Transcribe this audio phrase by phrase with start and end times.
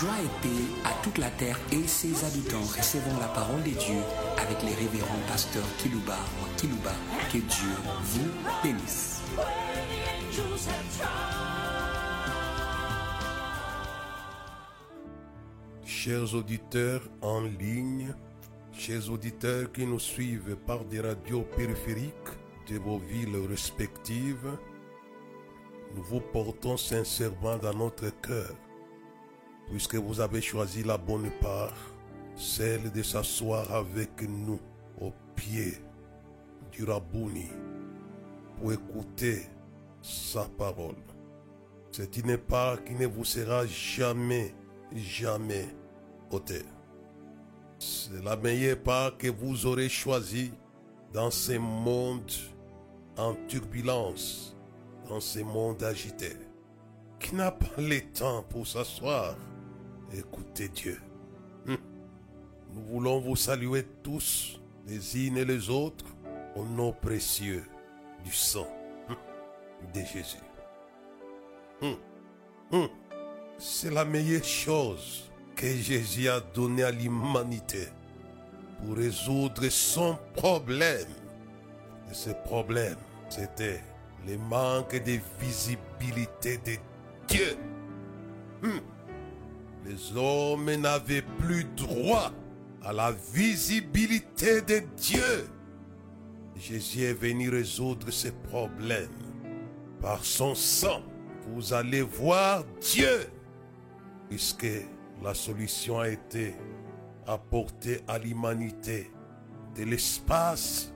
[0.00, 2.62] Joie et paix à toute la terre et ses habitants.
[2.62, 4.00] Recevons la parole de Dieu
[4.36, 6.90] avec les révérends pasteurs Kilouba ou Kilouba.
[7.32, 7.70] Que Dieu
[8.02, 8.28] vous
[8.62, 9.22] bénisse.
[15.84, 18.12] Chers auditeurs en ligne,
[18.72, 22.34] chers auditeurs qui nous suivent par des radios périphériques
[22.68, 24.58] de vos villes respectives,
[25.94, 28.56] nous vous portons sincèrement dans notre cœur,
[29.70, 31.74] puisque vous avez choisi la bonne part,
[32.36, 34.60] celle de s'asseoir avec nous
[35.00, 35.74] au pied
[36.72, 37.48] du Rabouni
[38.58, 39.42] pour écouter
[40.02, 40.96] sa parole.
[41.92, 44.54] C'est une part qui ne vous sera jamais,
[44.92, 45.68] jamais
[46.30, 46.64] ôtée.
[47.78, 50.52] C'est la meilleure part que vous aurez choisie
[51.12, 52.30] dans ce monde
[53.16, 54.56] en turbulence,
[55.08, 56.32] dans ce monde agité,
[57.20, 59.36] qui n'a pas le temps pour s'asseoir
[60.14, 61.00] et écouter Dieu.
[61.66, 61.76] Hum.
[62.72, 66.04] Nous voulons vous saluer tous, les uns et les autres,
[66.56, 67.64] au nom précieux
[68.24, 68.66] du sang
[69.08, 69.16] hum,
[69.92, 70.38] de Jésus.
[71.82, 72.88] Hum.
[73.58, 77.86] C'est la meilleure chose que Jésus a donnée à l'humanité
[78.78, 81.06] pour résoudre son problème.
[82.10, 82.96] Et ce problème,
[83.28, 83.80] c'était
[84.26, 86.76] le manque de visibilité de
[87.28, 87.56] Dieu.
[89.84, 92.32] Les hommes n'avaient plus droit
[92.82, 95.48] à la visibilité de Dieu.
[96.56, 99.10] Jésus est venu résoudre ce problème.
[100.00, 101.02] Par son sang,
[101.48, 103.26] vous allez voir Dieu,
[104.28, 104.66] puisque
[105.22, 106.54] la solution a été
[107.26, 109.10] apportée à l'humanité
[109.76, 110.92] de l'espace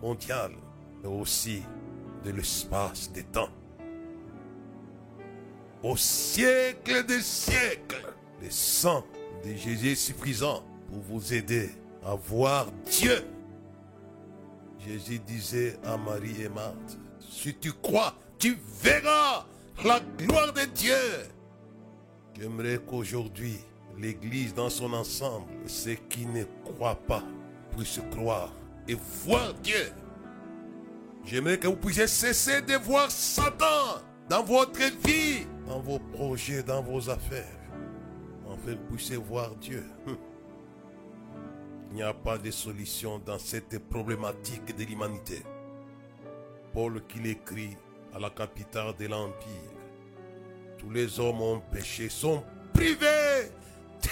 [0.00, 0.52] mondial,
[1.02, 1.62] mais aussi
[2.24, 3.50] de l'espace des temps.
[5.82, 8.11] Au siècle des siècles,
[8.42, 9.04] le sang
[9.44, 11.70] de Jésus est suffisant pour vous aider
[12.04, 13.24] à voir Dieu.
[14.84, 19.46] Jésus disait à Marie et Marthe, si tu crois, tu verras
[19.84, 20.94] la gloire de Dieu.
[22.38, 23.58] J'aimerais qu'aujourd'hui,
[23.98, 27.22] l'Église dans son ensemble, ceux qui ne croient pas,
[27.76, 28.52] puissent croire
[28.88, 29.92] et voir Dieu.
[31.24, 36.82] J'aimerais que vous puissiez cesser de voir Satan dans votre vie, dans vos projets, dans
[36.82, 37.61] vos affaires.
[38.64, 39.84] Vous puissiez voir Dieu.
[41.90, 45.42] Il n'y a pas de solution dans cette problématique de l'humanité.
[46.72, 47.76] Paul qui l'écrit
[48.14, 49.72] à la capitale de l'Empire.
[50.78, 52.42] Tous les hommes ont péché, sont
[52.72, 53.50] privés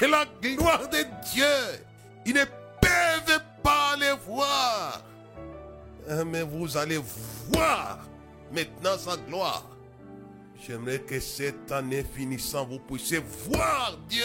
[0.01, 1.85] de la gloire de Dieu.
[2.27, 2.45] Ils ne
[2.81, 5.03] peuvent pas les voir.
[6.09, 7.01] Hein, Mais vous allez
[7.53, 8.01] voir
[8.53, 9.65] maintenant sa gloire.
[10.67, 14.23] J'aimerais que cette année finissant, vous puissiez voir Dieu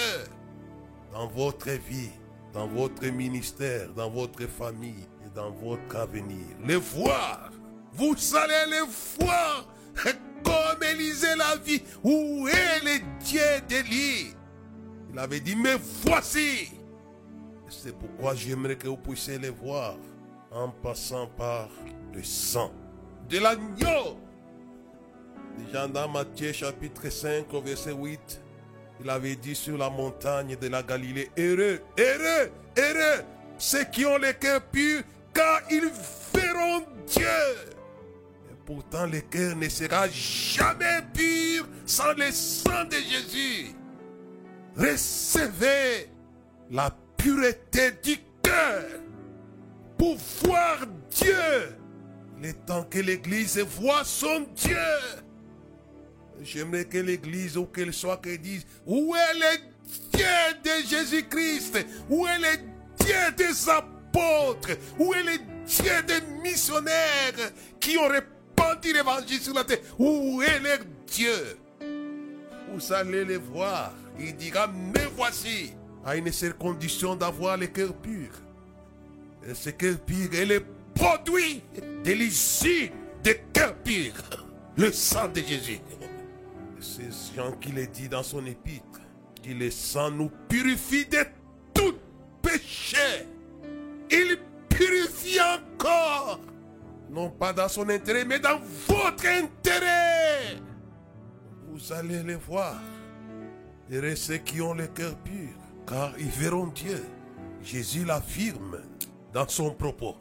[1.14, 2.12] dans votre vie,
[2.54, 6.46] dans votre ministère, dans votre famille et dans votre avenir.
[6.66, 7.52] Les voir.
[7.94, 8.82] Vous allez les
[9.18, 9.66] voir
[10.44, 11.82] comme Élisée la vie.
[12.04, 14.34] Où est le Dieu d'Élie
[15.12, 16.72] Il avait dit, mais voici.
[17.70, 19.96] C'est pourquoi j'aimerais que vous puissiez les voir
[20.52, 21.70] en passant par
[22.14, 22.72] le sang
[23.30, 24.25] de l'agneau.
[25.58, 28.42] Déjà dans Matthieu chapitre 5 au verset 8,
[29.02, 33.24] il avait dit sur la montagne de la Galilée, heureux, heureux, heureux,
[33.58, 35.02] ceux qui ont le cœur pur,
[35.34, 35.90] car ils
[36.34, 37.26] verront Dieu.
[38.50, 43.76] Et pourtant le cœur ne sera jamais pur sans le sang de Jésus.
[44.76, 46.10] Recevez
[46.70, 48.84] la pureté du cœur
[49.98, 50.80] pour voir
[51.12, 51.78] Dieu.
[52.42, 54.76] Le temps que l'Église voit son Dieu.
[56.46, 59.58] J'aimerais que l'Église, où qu'elle soit, qu'elle dise, où est le
[60.14, 60.26] Dieu
[60.64, 62.58] de Jésus-Christ Où est le
[63.04, 69.64] Dieu des apôtres Où est le Dieu des missionnaires qui ont répandu l'évangile sur la
[69.64, 71.58] terre Où est leur Dieu
[72.72, 73.94] Vous allez les voir.
[74.20, 75.74] Il dira, me voici,
[76.06, 78.30] à une seule condition d'avoir le cœur pur.
[79.50, 80.64] Et ce cœur pur est le
[80.94, 81.64] produit
[82.04, 82.92] de l'issue
[83.24, 84.46] des cœurs purs.
[84.78, 85.80] Le sang de Jésus.
[86.86, 89.02] C'est Jean qui le dit dans son épître.
[89.44, 91.26] Que le sang nous purifie de
[91.74, 91.96] tout
[92.42, 93.28] péché.
[94.12, 94.38] Il
[94.70, 96.40] purifie encore.
[97.10, 100.58] Non pas dans son intérêt, mais dans votre intérêt.
[101.68, 102.80] Vous allez les voir.
[103.90, 105.50] Et ceux qui ont le cœur pur,
[105.88, 107.04] car ils verront Dieu.
[107.64, 108.80] Jésus l'affirme
[109.34, 110.16] dans son propos.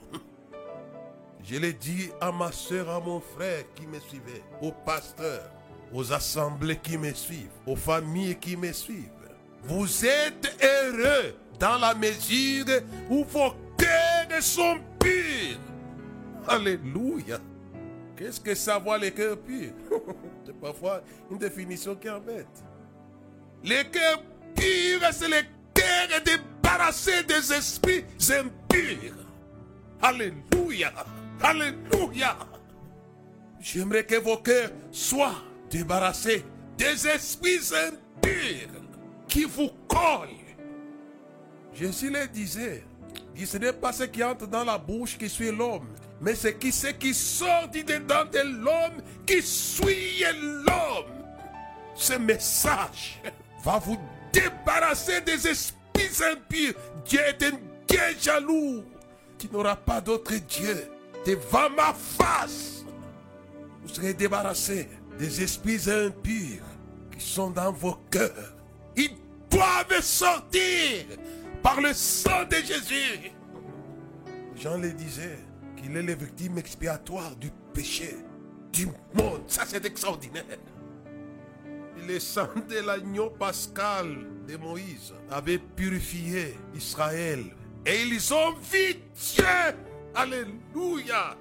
[1.42, 5.50] Je l'ai dit à ma soeur, à mon frère qui me suivait, aux pasteurs,
[5.94, 9.08] aux assemblées qui me suivent, aux familles qui me suivent.
[9.62, 12.66] Vous êtes heureux dans la mesure
[13.08, 15.58] où vos cœurs sont purs.
[16.48, 17.38] Alléluia.
[18.16, 19.72] Qu'est-ce que savoir les cœurs purs?
[20.44, 22.46] C'est parfois une définition qui embête.
[23.62, 24.22] Les cœurs
[24.54, 25.42] purs, c'est les
[25.72, 29.14] cœurs débarrassés des esprits impurs.
[30.02, 30.92] Alléluia.
[31.40, 32.36] Alléluia.
[33.58, 35.34] J'aimerais que vos cœurs soient
[35.74, 36.44] débarrassés
[36.78, 38.80] des esprits impurs
[39.26, 40.28] qui vous collent.
[41.74, 42.84] Jésus le disait,
[43.44, 45.88] ce n'est pas ce qui entre dans la bouche qui suit l'homme,
[46.20, 51.12] mais c'est qui, ce qui sort du dedans de l'homme qui suit l'homme.
[51.96, 53.20] Ce message
[53.64, 53.98] va vous
[54.32, 56.74] débarrasser des esprits impurs.
[57.04, 58.84] Dieu est un Dieu jaloux
[59.36, 60.88] qui n'aura pas d'autre Dieu
[61.26, 62.84] devant ma face.
[63.82, 64.88] Vous serez débarrassés
[65.18, 66.64] des esprits impurs
[67.16, 68.54] qui sont dans vos cœurs.
[68.96, 69.16] Ils
[69.50, 71.06] doivent sortir
[71.62, 73.32] par le sang de Jésus.
[74.56, 75.38] Jean le disait
[75.76, 78.16] qu'il est le victime expiatoire du péché
[78.72, 79.42] du monde.
[79.46, 80.44] Ça, c'est extraordinaire.
[82.06, 87.44] Le sang de l'agneau pascal de Moïse avait purifié Israël.
[87.86, 89.44] Et ils ont vu Dieu.
[90.14, 91.36] Alléluia.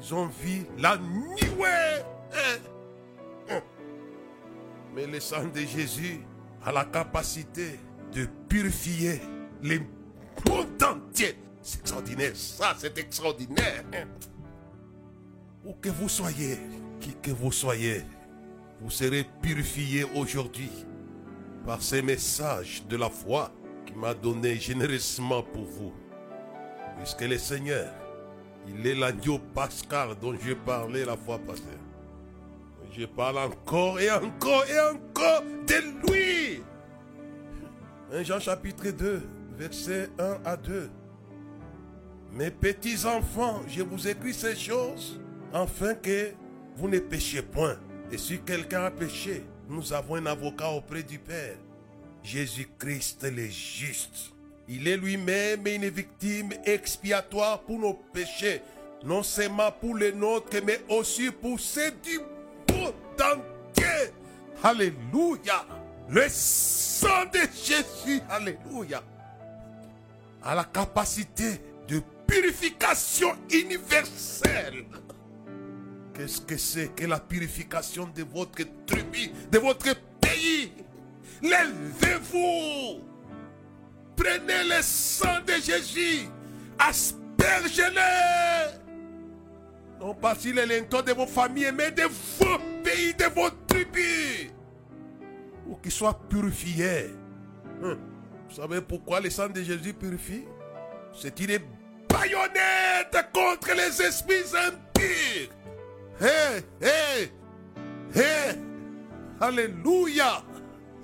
[0.00, 2.02] Ils ont vu la nuée.
[2.34, 3.60] Hein?
[4.94, 6.20] Mais le sang de Jésus
[6.64, 7.80] a la capacité
[8.12, 9.20] de purifier
[9.62, 9.80] les
[10.48, 11.36] mondes entiers.
[11.62, 13.84] C'est extraordinaire, ça c'est extraordinaire.
[15.64, 16.58] Où que vous soyez,
[17.00, 18.02] qui que vous soyez,
[18.80, 20.70] vous serez purifié aujourd'hui
[21.64, 23.52] par ces messages de la foi
[23.86, 25.92] qui m'a donné généreusement pour vous.
[26.98, 27.92] Puisque le Seigneur,
[28.66, 31.62] il est l'agneau pascal dont je parlais la fois passée.
[32.96, 36.62] Je parle encore et encore et encore de lui.
[38.12, 39.22] 1 Jean chapitre 2,
[39.56, 40.90] versets 1 à 2.
[42.32, 45.18] Mes petits enfants, je vous écris ces choses
[45.54, 46.32] afin que
[46.76, 47.78] vous ne péchiez point.
[48.10, 51.56] Et si quelqu'un a péché, nous avons un avocat auprès du Père,
[52.22, 54.32] Jésus-Christ le juste.
[54.68, 58.60] Il est lui-même une victime expiatoire pour nos péchés,
[59.02, 62.18] non seulement pour les nôtres, mais aussi pour ceux du
[64.62, 65.66] Alléluia.
[66.08, 69.02] Le sang de Jésus, alléluia,
[70.42, 74.84] a la capacité de purification universelle.
[76.14, 80.72] Qu'est-ce que c'est que la purification de votre tribu, de votre pays?
[81.42, 83.00] Levez-vous.
[84.16, 86.28] Prenez le sang de Jésus.
[86.78, 88.00] Aspergez-le.
[89.98, 92.58] Non pas sur les linteaux de vos familles, mais de vos
[93.18, 94.50] de vos tribus
[95.66, 97.10] pour qu'il soit purifié.
[97.82, 97.98] Hum.
[98.48, 100.44] Vous savez pourquoi le sang de Jésus purifie?
[101.14, 101.58] C'est une
[102.08, 105.50] baïonnette contre les esprits impurs.
[106.20, 107.30] Hé, hé,
[108.14, 108.58] hé,
[109.40, 110.42] Alléluia.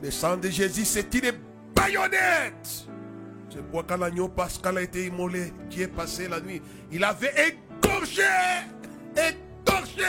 [0.02, 1.32] Le sang de Jésus, c'est une
[1.74, 2.86] baïonnette.
[3.50, 6.62] C'est pourquoi quand l'agneau pascal a été immolé, qui est passé la nuit,
[6.92, 7.32] il avait
[7.82, 8.22] égorgé,
[9.16, 10.04] égorgé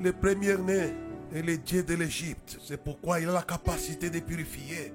[0.00, 0.92] le premier-né
[1.34, 2.58] et le Dieu de l'Égypte.
[2.64, 4.92] C'est pourquoi il a la capacité de purifier.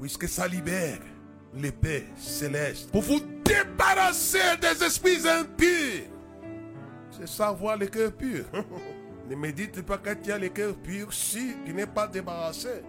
[0.00, 0.98] Puisque ça libère
[1.54, 2.90] l'épée céleste.
[2.90, 6.08] Pour vous débarrasser des esprits impurs.
[7.10, 8.44] C'est savoir le cœur pur.
[9.28, 12.82] ne me dites pas que tu as le cœur pur si tu n'es pas débarrassé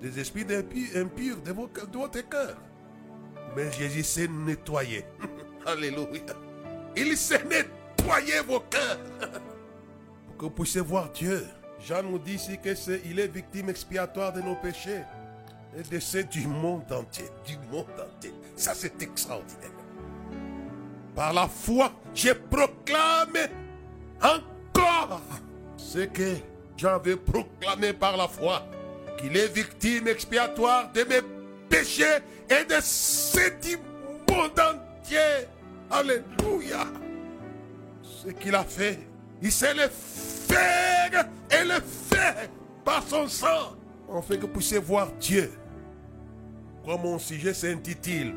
[0.00, 0.46] des esprits
[0.94, 2.56] impurs de votre cœur.
[3.56, 5.04] Mais Jésus s'est nettoyé.
[5.66, 6.34] Alléluia.
[6.96, 8.98] Il s'est nettoyé vos cœurs.
[10.38, 11.46] Que vous puissiez voir Dieu.
[11.80, 15.02] Jean nous dit ici que est, il est victime expiatoire de nos péchés
[15.76, 17.26] et de ceux du monde entier.
[17.46, 18.32] Du monde entier.
[18.56, 19.70] Ça, c'est extraordinaire.
[21.14, 23.48] Par la foi, je proclame
[24.20, 25.20] encore
[25.76, 26.36] ce que
[26.76, 28.66] j'avais proclamé par la foi.
[29.18, 31.20] Qu'il est victime expiatoire de mes
[31.68, 32.18] péchés
[32.50, 33.76] et de ceux du
[34.28, 35.46] monde entier.
[35.90, 36.86] Alléluia.
[38.02, 38.98] Ce qu'il a fait,
[39.44, 42.48] il s'est le faire et le faire
[42.82, 43.76] par son sang.
[44.08, 45.52] On fait que puissiez voir Dieu.
[46.84, 48.34] Comme mon sujet s'intitule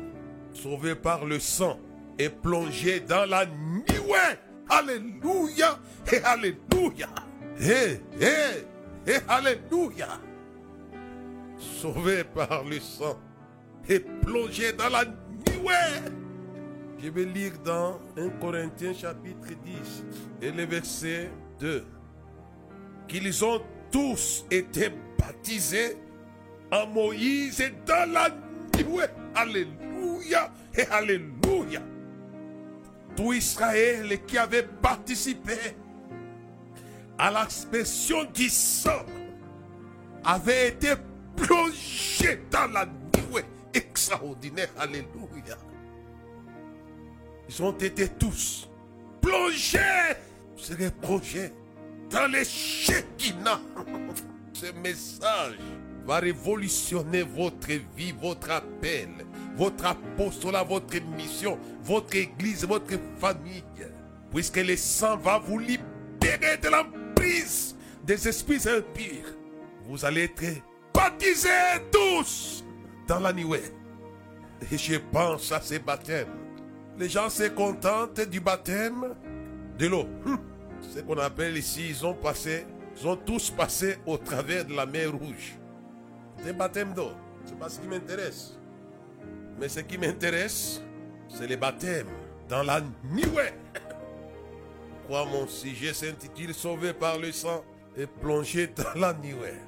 [0.52, 1.78] Sauvé par le sang
[2.18, 4.36] et plongé dans la nuée.
[4.68, 5.78] Alléluia
[6.12, 7.08] et Alléluia.
[7.58, 10.08] Et, et, et Alléluia.
[11.56, 13.18] Sauvé par le sang
[13.88, 16.17] et plongé dans la nuée.
[17.00, 20.04] Je vais lire dans 1 Corinthiens chapitre 10
[20.42, 21.84] et le verset 2
[23.06, 25.96] qu'ils ont tous été baptisés
[26.72, 28.28] à Moïse et dans la
[28.76, 29.04] nuée.
[29.34, 31.80] Alléluia et Alléluia.
[33.16, 35.56] Tout Israël qui avait participé
[37.16, 39.06] à l'expression du sang
[40.24, 40.94] avait été
[41.36, 44.68] plongé dans la nuée extraordinaire.
[44.76, 45.56] Alléluia.
[47.48, 48.68] Ils ont été tous
[49.22, 49.78] plongés
[50.56, 51.52] sur les projets
[52.10, 53.60] dans les Shekinah.
[54.52, 55.58] Ce message
[56.04, 59.08] va révolutionner votre vie, votre appel,
[59.56, 63.62] votre apostolat, votre mission, votre église, votre famille.
[64.32, 69.34] Puisque le sang va vous libérer de l'emprise des esprits impurs.
[69.86, 70.62] Vous allez être
[70.92, 71.48] baptisés
[71.90, 72.64] tous
[73.06, 73.72] dans la nuée.
[74.70, 76.47] Et je pense à ces baptêmes.
[76.98, 79.14] Les gens se contentent du baptême
[79.78, 80.06] de l'eau.
[80.26, 80.38] Hum.
[80.80, 84.84] Ce qu'on appelle ici, ils ont passé, ils ont tous passé au travers de la
[84.86, 85.56] mer rouge.
[86.42, 87.12] C'est baptême d'eau.
[87.44, 88.58] C'est pas ce qui m'intéresse.
[89.60, 90.82] Mais ce qui m'intéresse,
[91.28, 92.06] c'est le baptême
[92.48, 93.52] dans la nuée.
[95.06, 97.64] Pourquoi mon sujet s'intitule Sauvé par le sang
[97.96, 99.58] et plongé dans la nuée.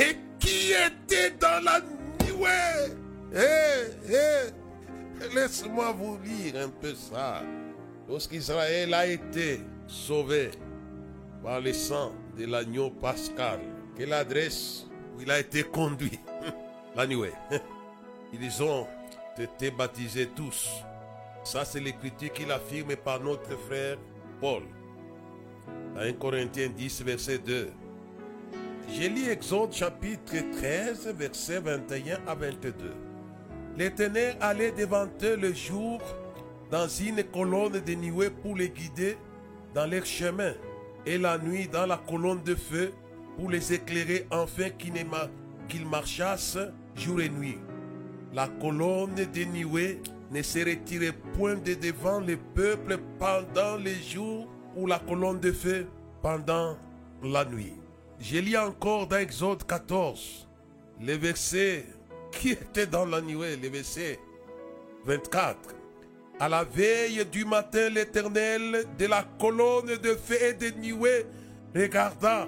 [0.00, 2.94] Et qui était dans la nuée
[3.34, 4.65] Eh, eh,
[5.34, 7.42] laisse-moi vous lire un peu ça.
[8.08, 10.50] Lorsqu'Israël a été sauvé
[11.42, 13.60] par le sang de l'agneau pascal,
[13.96, 16.18] quelle adresse où il a été conduit?
[16.96, 17.32] La nuée.
[18.32, 18.86] Ils ont
[19.38, 20.68] été baptisés tous.
[21.44, 23.98] Ça, c'est l'écriture qu'il affirme par notre frère
[24.40, 24.62] Paul.
[25.94, 27.70] Dans 1 Corinthiens 10, verset 2.
[28.90, 33.05] J'ai lu Exode chapitre 13, verset 21 à 22.
[33.76, 36.00] L'Éternel allait devant eux le jour
[36.70, 39.16] dans une colonne de nuée pour les guider
[39.74, 40.54] dans leur chemin,
[41.04, 42.92] et la nuit dans la colonne de feu
[43.36, 46.58] pour les éclairer afin qu'ils marchassent
[46.94, 47.58] jour et nuit.
[48.32, 54.48] La colonne de nuée ne se retirait point de devant le peuple pendant les jours
[54.74, 55.86] ou la colonne de feu
[56.22, 56.76] pendant
[57.22, 57.74] la nuit.
[58.18, 60.48] Je lis encore dans Exode 14,
[61.00, 61.84] le verset
[62.40, 64.18] qui était dans la nuée, le verset
[65.04, 65.56] 24.
[66.38, 71.24] À la veille du matin, l'Éternel de la colonne de feu et de nuée
[71.74, 72.46] regarda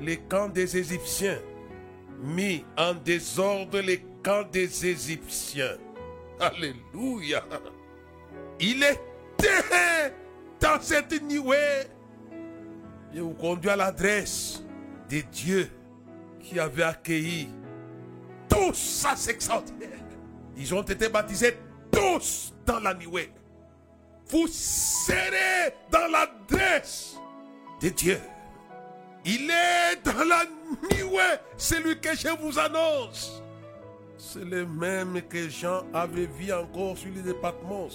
[0.00, 1.40] les camps des Égyptiens,
[2.22, 5.78] mit en désordre les camps des Égyptiens.
[6.38, 7.44] Alléluia.
[8.58, 10.12] Il était
[10.60, 11.86] dans cette nuée.
[13.14, 14.62] Je vous conduis à l'adresse
[15.08, 15.68] des dieux
[16.40, 17.48] qui avaient accueilli
[18.50, 19.88] tous ça c'est extraordinaire.
[20.56, 21.56] Ils ont été baptisés
[21.90, 23.32] tous dans la nuée.
[24.26, 27.16] Vous serez dans l'adresse
[27.80, 28.20] des dieux.
[29.24, 30.44] Il est dans la
[30.92, 33.42] nuée, celui que je vous annonce.
[34.16, 37.88] C'est le même que Jean avait vu encore sur les départements.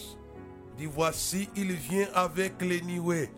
[0.78, 3.32] Dit voici, il vient avec les nuées.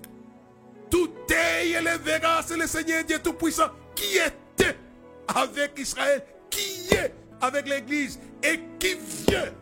[0.90, 4.78] Tout est le verra, c'est le Seigneur Dieu Tout-Puissant qui était
[5.28, 8.96] avec Israël, qui est avec l'Église et qui
[9.28, 9.54] vient.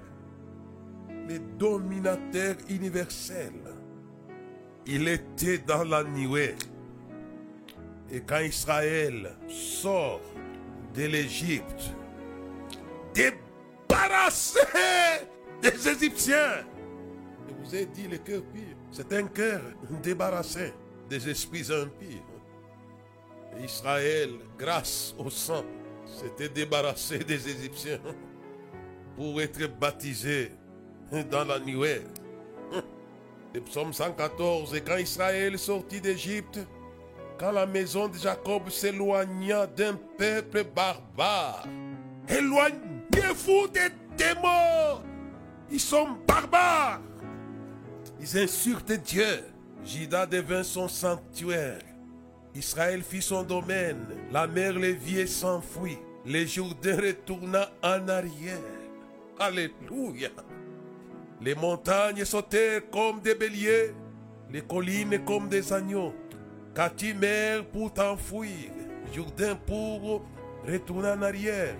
[1.27, 3.53] Le dominateur universel.
[4.85, 6.55] Il était dans la nuée.
[8.11, 10.21] Et quand Israël sort
[10.93, 11.91] de l'Égypte,
[13.13, 14.59] débarrassé
[15.61, 16.65] des Égyptiens,
[17.47, 18.75] je vous ai dit le cœur pire.
[18.91, 19.61] C'est un cœur
[20.03, 20.73] débarrassé
[21.09, 22.23] des esprits impurs.
[23.63, 25.63] Israël, grâce au sang,
[26.05, 27.99] s'était débarrassé des Égyptiens
[29.15, 30.51] pour être baptisé
[31.31, 32.01] dans la nuée.
[33.53, 36.59] Le psaume 114, et quand Israël sortit d'Égypte,
[37.39, 41.65] quand la maison de Jacob s'éloigna d'un peuple barbare,
[42.27, 45.01] éloignez-vous des démons,
[45.71, 47.01] ils sont barbares,
[48.19, 49.43] ils insultent Dieu.
[49.85, 51.94] Judas devint son sanctuaire.
[52.55, 54.05] Israël fit son domaine.
[54.31, 55.97] La mer Lévier s'enfuit.
[56.25, 58.57] Le Jourdain retourna en arrière.
[59.37, 60.29] Alléluia.
[61.41, 63.93] Les montagnes sautèrent comme des béliers,
[64.51, 66.13] les collines comme des agneaux.
[66.73, 67.13] Cathy
[67.71, 68.71] pour t'enfuir,
[69.13, 70.25] Jourdain pour
[70.65, 71.75] retourner en arrière.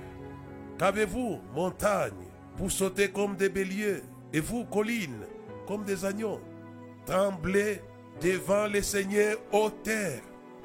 [0.77, 2.11] Qu'avez-vous, montagne,
[2.57, 4.01] pour sauter comme des béliers,
[4.33, 5.25] et vous, collines,
[5.67, 6.41] comme des agneaux
[7.05, 7.81] Tremblez
[8.21, 10.21] devant le Seigneur ô terre,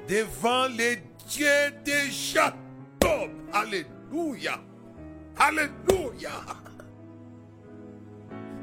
[0.07, 3.31] devant les dieux de Jacob.
[3.53, 4.59] Alléluia.
[5.37, 6.31] Alléluia.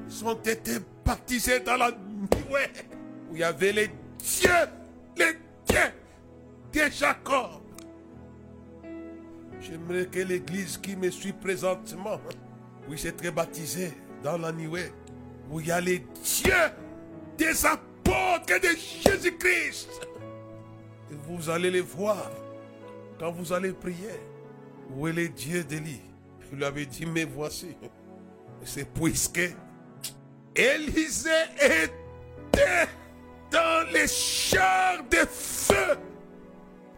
[0.09, 0.73] Ils ont été
[1.05, 2.71] baptisés dans la nuée
[3.31, 4.51] où il y avait les dieux,
[5.17, 5.35] les
[5.69, 5.93] dieux
[6.73, 7.63] de Jacob.
[9.61, 12.21] J'aimerais que l'église qui me suit présentement
[12.87, 13.93] puisse être baptisée
[14.23, 14.93] dans la nuée
[15.51, 16.53] où il y a les dieux
[17.37, 18.69] des apôtres de
[19.05, 19.89] Jésus-Christ.
[21.11, 22.31] Vous allez les voir
[23.19, 24.21] quand vous allez prier.
[24.91, 26.01] Où est le Dieu d'Élie
[26.51, 27.77] Il lui avait dit, mais voici.
[28.65, 29.55] C'est puisque
[30.55, 32.89] Élisée était
[33.51, 35.99] dans les chars de feu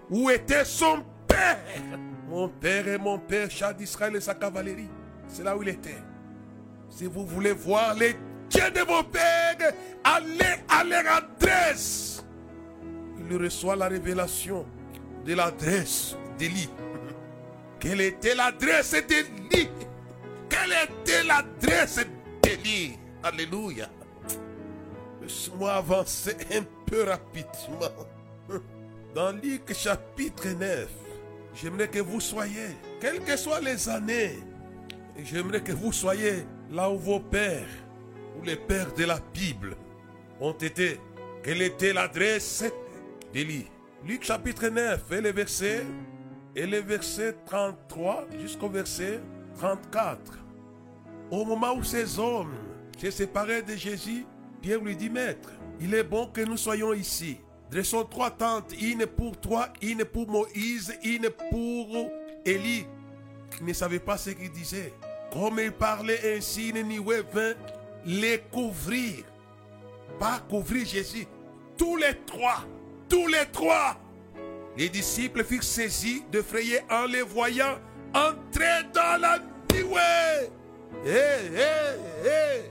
[0.08, 1.58] où était son père?
[2.28, 4.88] Mon père et mon père, char d'Israël et sa cavalerie.
[5.28, 6.02] C'est là où il était.
[6.88, 8.14] Si vous voulez voir les
[8.48, 9.72] dieux de vos pères,
[10.04, 12.19] allez à leur adresse.
[13.36, 14.66] Reçoit la révélation
[15.24, 16.68] de l'adresse d'Élie.
[17.80, 19.68] Quelle était l'adresse d'Élie
[20.48, 22.00] Quelle était l'adresse
[22.42, 23.88] d'Élie Alléluia.
[25.20, 28.06] Laisse-moi avancer un peu rapidement.
[29.14, 30.88] Dans Luc chapitre 9,
[31.54, 34.38] j'aimerais que vous soyez, quelles que soient les années,
[35.24, 37.66] j'aimerais que vous soyez là où vos pères,
[38.38, 39.76] ou les pères de la Bible,
[40.40, 40.98] ont été.
[41.42, 42.64] Quelle était l'adresse
[43.32, 45.86] Luc chapitre 9 et le verset,
[46.56, 49.20] et le verset 33 jusqu'au verset
[49.56, 50.18] 34.
[51.30, 52.52] Au moment où ces hommes
[52.98, 54.26] se séparaient de Jésus,
[54.60, 57.38] Pierre lui dit, Maître, il est bon que nous soyons ici.
[57.70, 62.10] Dressons trois tentes, une pour toi, une pour Moïse, une pour
[62.44, 62.84] Élie.
[63.60, 64.92] Il ne savait pas ce qu'il disait.
[65.32, 67.54] Comme il parlait ainsi, Niniwe vint
[68.04, 69.24] les couvrir.
[70.18, 71.26] Pas couvrir Jésus.
[71.78, 72.64] Tous les trois.
[73.10, 73.96] Tous les trois.
[74.76, 77.78] Les disciples furent saisis de frayer en les voyant
[78.14, 79.38] entrer dans la
[79.74, 79.98] Niwe.
[81.04, 82.70] Hé, hé, hé.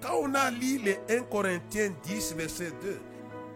[0.00, 3.00] Quand on a lu les 1 Corinthiens 10, verset 2,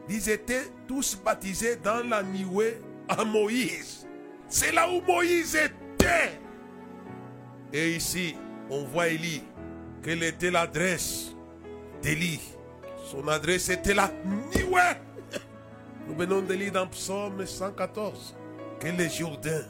[0.08, 4.06] ils étaient tous baptisés dans la Niwe à Moïse.
[4.48, 6.40] C'est là où Moïse était.
[7.72, 8.34] Et ici,
[8.70, 9.42] on voit Élie.
[10.02, 11.34] Quelle était l'adresse
[12.00, 12.40] d'Élie?
[13.10, 14.80] Son adresse était la Niwe.
[16.06, 18.36] Nous venons de lire dans Psaume 114
[18.80, 19.64] que les Jourdains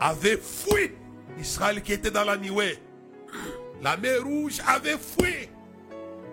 [0.00, 0.92] avaient fui
[1.38, 2.76] Israël qui était dans la Niwe.
[3.80, 5.48] La mer rouge avait fui.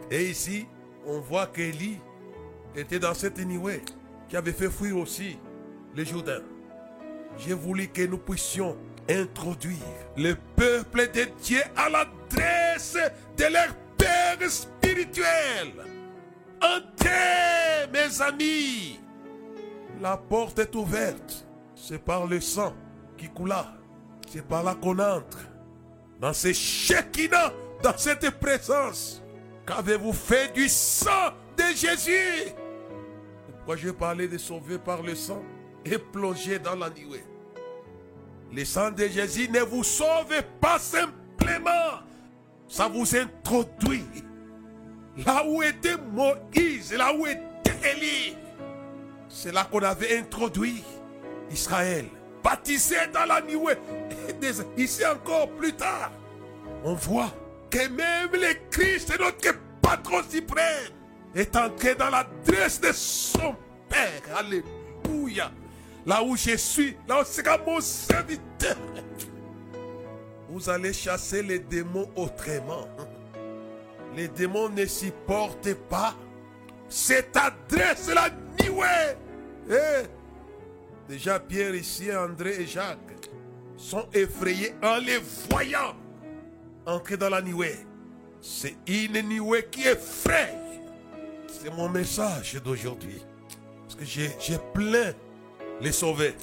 [0.09, 0.65] Et ici,
[1.05, 1.99] on voit qu'Élie
[2.75, 3.81] était dans cette Niwe
[4.27, 5.37] qui avait fait fuir aussi
[5.95, 6.41] les Jourdains.
[7.37, 8.75] J'ai voulu que nous puissions
[9.07, 9.77] introduire
[10.17, 12.97] le peuple de Dieu à l'adresse
[13.37, 15.71] de leur Père spirituel.
[16.61, 19.04] Entrez, mes amis.
[20.01, 21.47] La porte est ouverte.
[21.75, 22.73] C'est par le sang
[23.17, 23.73] qui coula.
[24.29, 25.39] C'est par là qu'on entre.
[26.19, 27.51] Dans ces Shekinah,
[27.83, 29.21] dans cette présence.
[29.65, 32.51] Qu'avez-vous fait du sang de Jésus?
[33.47, 35.41] Pourquoi je parlais de sauver par le sang
[35.83, 37.23] et plonger dans la nuée
[38.53, 42.01] Le sang de Jésus ne vous sauve pas simplement.
[42.67, 44.05] Ça vous introduit.
[45.25, 48.35] Là où était Moïse, là où était Élie.
[49.37, 50.81] C'est là qu'on avait introduit
[51.51, 52.05] Israël.
[52.41, 53.75] Baptisé dans la nuée.
[54.77, 56.09] Ici encore plus tard,
[56.85, 57.33] on voit
[57.69, 60.93] que même le Christ, notre patron suprême,
[61.35, 63.53] est entré dans l'adresse de son
[63.89, 64.37] Père.
[64.37, 65.51] Alléluia.
[66.05, 68.77] Là où je suis, là où sera mon serviteur.
[70.47, 72.87] Vous allez chasser les démons autrement.
[74.15, 76.15] Les démons ne supportent pas
[76.87, 78.29] cette adresse, la
[78.63, 79.24] niouée.
[79.69, 80.05] Eh,
[81.09, 82.99] déjà Pierre ici, André et Jacques
[83.77, 85.95] sont effrayés en les voyant
[86.85, 87.79] entrer dans la nuée.
[88.41, 90.55] C'est une nuée qui effraie.
[91.47, 93.21] C'est mon message d'aujourd'hui.
[93.83, 95.13] Parce que j'ai plein
[95.81, 96.35] les sauvés.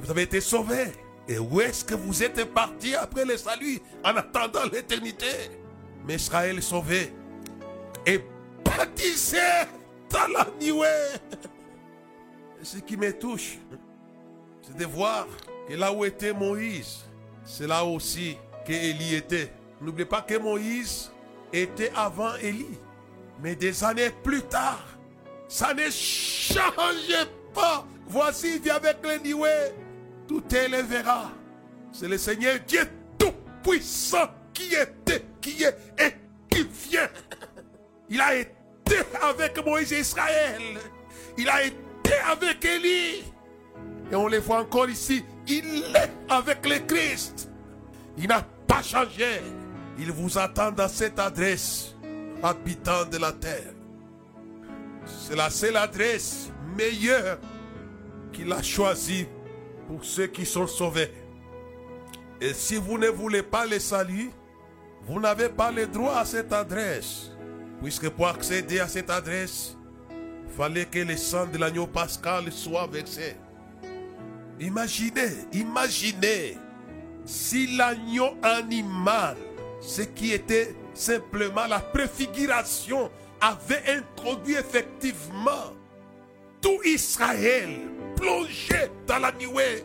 [0.00, 0.92] Vous avez été sauvés.
[1.28, 5.26] Et où est-ce que vous êtes partis après le salut en attendant l'éternité?
[6.04, 7.12] Mais Israël est sauvé
[8.04, 8.20] et
[8.64, 9.38] baptisé
[10.10, 11.20] dans la nuée.
[12.62, 13.58] Ce qui me touche,
[14.62, 15.26] c'est de voir
[15.68, 17.04] que là où était Moïse,
[17.44, 19.52] c'est là aussi que Élie était.
[19.80, 21.10] N'oubliez pas que Moïse
[21.52, 22.78] était avant Élie.
[23.42, 24.84] Mais des années plus tard,
[25.48, 27.86] ça ne changeait pas.
[28.06, 29.50] Voici, il vient avec le nioué.
[30.28, 31.32] Tout élèvera.
[31.92, 32.82] C'est le Seigneur Dieu
[33.18, 36.14] Tout-Puissant qui était, qui est et
[36.50, 37.08] qui vient.
[38.08, 40.60] Il a été avec Moïse et Israël.
[41.38, 41.89] Il a été
[42.30, 43.24] avec Élie.
[44.10, 45.24] Et on les voit encore ici.
[45.46, 47.50] Il est avec le Christ.
[48.18, 49.40] Il n'a pas changé.
[49.98, 51.94] Il vous attend dans cette adresse,
[52.42, 53.74] habitant de la terre.
[55.04, 57.38] C'est la seule adresse meilleure
[58.32, 59.26] qu'il a choisie
[59.88, 61.12] pour ceux qui sont sauvés.
[62.40, 64.30] Et si vous ne voulez pas le salut,
[65.02, 67.30] vous n'avez pas le droit à cette adresse.
[67.82, 69.76] Puisque pour accéder à cette adresse,
[70.56, 73.36] fallait que le sang de l'agneau pascal soit versé.
[74.58, 76.58] Imaginez, imaginez
[77.24, 79.36] si l'agneau animal,
[79.80, 83.10] ce qui était simplement la préfiguration,
[83.40, 85.74] avait introduit effectivement
[86.60, 87.70] tout Israël
[88.16, 89.84] plongé dans la nuée.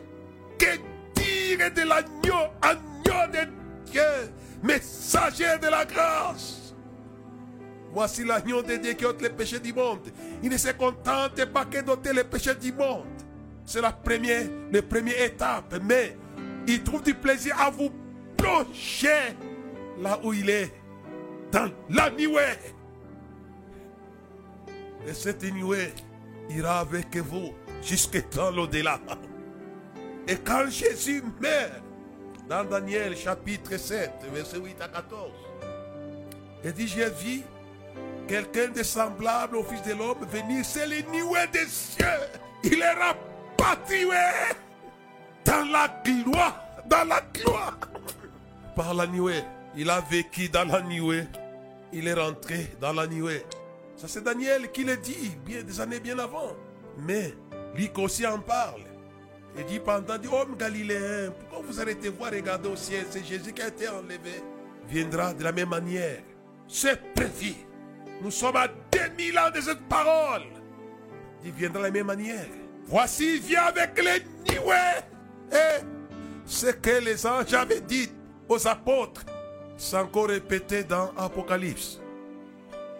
[0.58, 0.76] Que
[1.14, 4.02] dire de l'agneau, agneau de Dieu,
[4.62, 6.65] messager de la grâce?
[7.96, 10.12] Voici l'agneau de Dieu qui ôte les péchés du monde.
[10.42, 13.06] Il ne se contente pas que d'ôter les péchés du monde.
[13.64, 14.44] C'est la première,
[15.18, 15.74] étape.
[15.82, 16.14] Mais
[16.66, 17.90] il trouve du plaisir à vous
[18.36, 19.34] plonger
[19.98, 20.74] là où il est.
[21.50, 22.58] Dans la nuée.
[25.08, 25.94] Et cette nuée
[26.50, 29.00] ira avec vous jusque dans l'au-delà.
[30.28, 31.82] Et quand Jésus meurt,
[32.46, 35.30] dans Daniel chapitre 7, verset 8 à 14,
[36.62, 37.42] il dit, j'ai vu
[38.26, 42.06] quelqu'un de semblable au Fils de l'homme venir, c'est le nuée des cieux.
[42.64, 44.06] Il est rapatrié
[45.44, 47.78] dans la gloire, dans la gloire.
[48.74, 49.42] Par la nuée,
[49.76, 51.26] il a vécu dans la nuée.
[51.92, 53.44] Il est rentré dans la nuée.
[53.96, 56.52] Ça c'est Daniel qui le dit, bien des années bien avant.
[56.98, 57.32] Mais
[57.74, 58.82] Luc aussi en parle.
[59.58, 63.52] Il dit pendant, dit, homme galiléen, pourquoi vous arrêtez voir regarder au ciel C'est Jésus
[63.52, 64.42] qui a été enlevé.
[64.86, 66.18] Viendra de la même manière.
[66.68, 67.54] C'est prévu.
[68.22, 70.42] Nous sommes à 2000 ans de cette parole.
[71.44, 72.46] Il viendra de la même manière.
[72.86, 74.20] Voici, il vient avec les
[74.52, 75.52] nuées.
[75.52, 75.84] Et
[76.44, 78.10] ce que les anges avaient dit
[78.48, 79.24] aux apôtres,
[79.76, 82.00] c'est encore répété dans Apocalypse.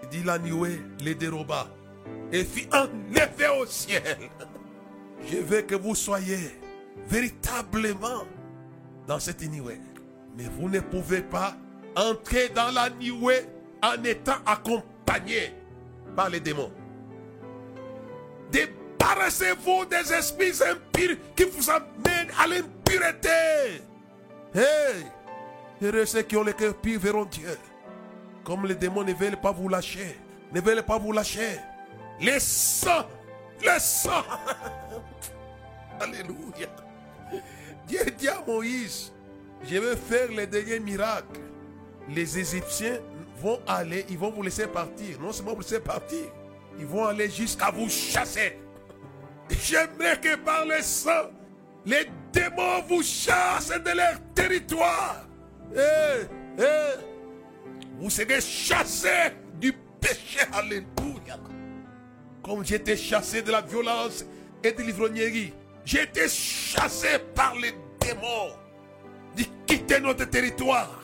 [0.03, 1.69] Il dit la nuée les déroba
[2.33, 4.19] et fit enlever au ciel.
[5.27, 6.61] Je veux que vous soyez
[7.09, 8.25] véritablement
[9.07, 9.81] dans cette nuée.
[10.37, 11.57] Mais vous ne pouvez pas
[11.97, 13.47] entrer dans la nuée
[13.83, 14.37] en étant
[16.15, 16.73] par les démons.
[18.51, 23.83] Débarrassez-vous des esprits impurs qui vous amènent à l'impureté.
[24.55, 25.05] Hey,
[25.83, 27.57] heureux ceux qui ont le cœur pur verront Dieu.
[28.45, 30.19] Comme les démons ne veulent pas vous lâcher,
[30.53, 31.59] ne veulent pas vous lâcher.
[32.21, 33.07] Les sangs,
[33.63, 34.25] les sangs.
[36.01, 36.69] Alléluia.
[37.87, 39.13] Dieu dit à Moïse,
[39.65, 41.41] je vais faire les derniers miracles.
[42.09, 43.01] Les Égyptiens
[43.37, 45.21] vont aller, ils vont vous laisser partir.
[45.21, 46.25] Non seulement vous laisser partir,
[46.79, 48.59] ils vont aller jusqu'à vous chasser.
[49.51, 51.31] J'aimerais que par le sang,
[51.85, 55.27] les démons vous chassent de leur territoire.
[55.75, 56.27] Eh,
[56.59, 56.63] eh,
[57.99, 60.41] vous serez chassés du péché.
[60.53, 61.39] Alléluia.
[62.43, 64.25] Comme j'étais chassé de la violence
[64.63, 65.53] et de l'ivrognerie.
[65.85, 68.51] J'ai été chassé par les démons
[69.37, 71.01] de quitter notre territoire.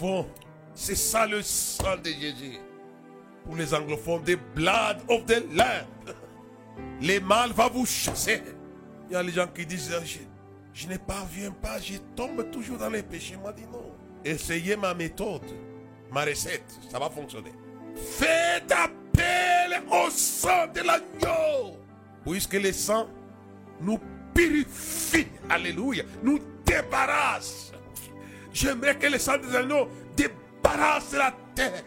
[0.00, 0.26] Bon,
[0.76, 2.58] c'est ça le sang de Jésus.
[3.44, 6.14] Pour les anglophones, the blood of the lamb.
[7.00, 8.42] Les mâles vont vous chasser.
[9.08, 9.90] Il y a les gens qui disent,
[10.74, 13.36] je, ne parviens pas, je tombe toujours dans les péchés.
[13.36, 13.92] Moi, dit non.
[14.24, 15.44] Essayez ma méthode,
[16.12, 17.52] ma recette, ça va fonctionner.
[17.94, 21.78] Faites appel au sang de l'agneau.
[22.24, 23.08] Puisque le sang
[23.80, 23.98] nous
[24.34, 27.72] purifie, alléluia, nous débarrasse.
[28.52, 29.88] J'aimerais que le sang des agneaux
[30.76, 31.84] la terre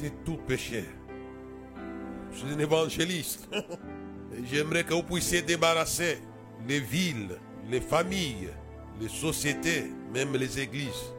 [0.00, 0.84] de tout péché.
[2.32, 3.48] Je suis un évangéliste.
[4.50, 6.18] J'aimerais que vous puissiez débarrasser
[6.66, 7.38] les villes,
[7.70, 8.48] les familles,
[9.00, 11.12] les sociétés, même les églises.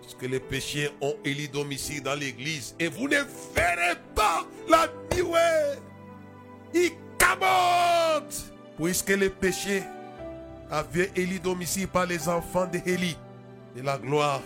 [0.00, 3.18] Parce que les péchés ont élu domicile dans l'église et vous ne
[3.54, 5.78] verrez pas la nuée.
[6.74, 8.52] Il camote.
[8.76, 9.82] Puisque les péchés
[10.70, 12.78] avaient élu domicile par les enfants de.
[12.78, 14.42] Et la gloire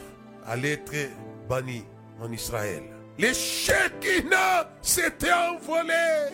[0.47, 0.93] allait être
[1.49, 1.85] bannie
[2.21, 2.83] en Israël.
[3.19, 6.33] Les Shekinah s'étaient envolés.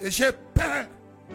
[0.00, 0.86] Et j'ai peur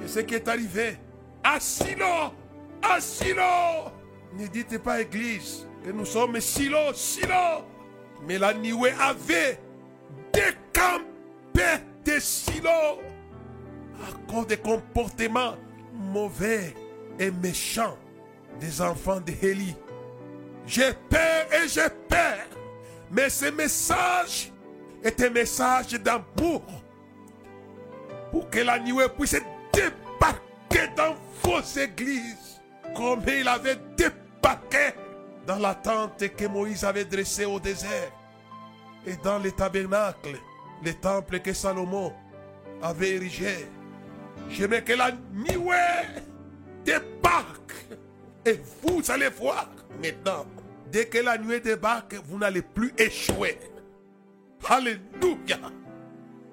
[0.02, 0.98] de ce qui est arrivé.
[1.44, 2.34] À Silo,
[2.82, 3.92] à Silo.
[4.38, 7.64] Ne dites pas, Église, que nous sommes Silo, Silo.
[8.28, 9.60] Mais la nuée avait
[10.34, 15.56] décampé de Silo à cause des comportements
[15.94, 16.74] mauvais
[17.20, 17.98] et méchants
[18.60, 19.76] des enfants d'Élie.
[20.68, 22.46] J'ai peur et j'ai peur.
[23.12, 24.52] Mais ce message
[25.04, 26.64] est un message d'amour
[28.32, 29.36] pour que la nuée puisse
[29.72, 32.60] débarquer dans vos églises
[32.96, 34.96] comme il avait débarqué
[35.46, 38.12] dans la tente que Moïse avait dressée au désert
[39.06, 40.40] et dans les tabernacles,
[40.84, 42.12] les temples que Salomon
[42.82, 43.68] avait érigés.
[44.50, 46.24] J'aimerais que la nuée
[46.84, 47.74] débarque.
[48.46, 49.70] Et vous allez voir
[50.02, 50.46] maintenant,
[50.92, 53.58] dès que la nuée débarque, vous n'allez plus échouer.
[54.68, 55.60] Alléluia.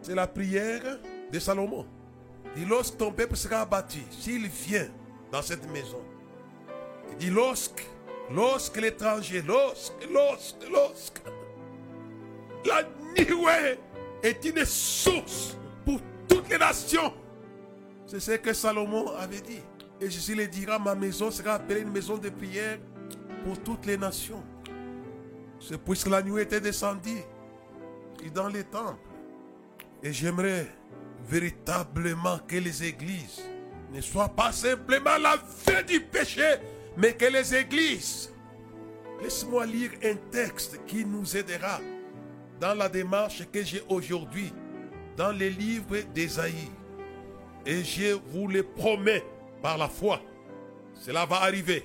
[0.02, 0.98] C'est la prière
[1.30, 1.86] de Salomon.
[2.54, 4.88] Il dit, lorsque ton peuple sera abattu, s'il vient
[5.30, 6.02] dans cette maison,
[7.10, 7.86] il dit, lorsque,
[8.30, 11.22] lorsque l'étranger, lorsque, lorsque, lorsque,
[12.66, 12.82] la
[13.16, 13.78] nuée
[14.22, 17.12] est une source pour toutes les nations.
[18.06, 19.60] C'est ce que Salomon avait dit.
[20.00, 22.78] Et Jésus le dira, ma maison sera appelée une maison de prière
[23.44, 24.42] pour toutes les nations.
[25.60, 27.22] C'est puisque la nuit était descendue
[28.34, 28.98] dans les temples.
[30.02, 30.66] Et j'aimerais
[31.28, 33.42] véritablement que les églises
[33.92, 36.56] ne soient pas simplement la fin du péché,
[36.96, 38.32] mais que les églises,
[39.22, 41.80] laisse-moi lire un texte qui nous aidera
[42.60, 44.52] dans la démarche que j'ai aujourd'hui
[45.16, 46.70] dans les livres d'Ésaïe.
[47.64, 49.24] Et je vous le promets
[49.60, 50.20] par la foi,
[50.94, 51.84] cela va arriver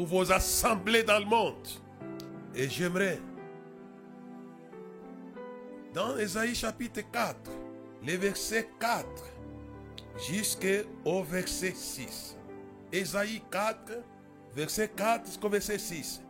[0.00, 1.68] pour vos assemblées dans le monde.
[2.54, 3.20] Et j'aimerais,
[5.92, 7.36] dans Ésaïe chapitre 4,
[8.04, 9.04] les versets 4
[10.26, 12.34] jusqu'au verset 6.
[12.90, 13.92] Ésaïe 4,
[14.54, 16.22] verset 4 jusqu'au verset 6.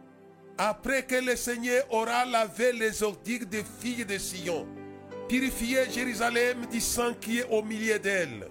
[0.58, 4.66] Après que le Seigneur aura lavé les ordures des filles de Sion,
[5.28, 8.48] purifié Jérusalem du sang qui est au milieu d'elle,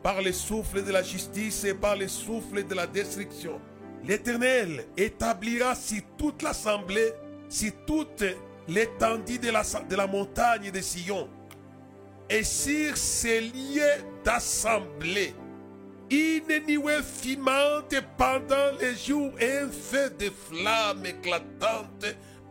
[0.00, 3.60] par le souffle de la justice et par le souffle de la destruction.
[4.04, 7.12] L'Éternel établira sur toute l'assemblée,
[7.48, 8.24] sur toute
[8.66, 11.28] l'étendue de la, montagne de Sion,
[12.28, 15.34] et sur ces lieux d'assemblée,
[16.10, 17.00] une nuée
[18.16, 22.06] pendant les jours et un feu de flammes éclatantes